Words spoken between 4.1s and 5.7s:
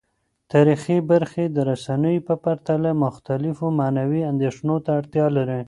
اندیښنو ته اړتیا لري.